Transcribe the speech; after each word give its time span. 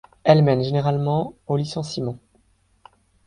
Elle 0.23 0.43
mène 0.43 0.63
généralement 0.63 1.35
au 1.45 1.57
licenciement. 1.57 2.17